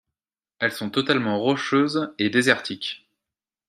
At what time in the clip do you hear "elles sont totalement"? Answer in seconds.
0.57-1.39